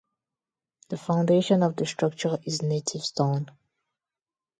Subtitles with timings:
[0.89, 3.45] The foundation of the structure is native stone.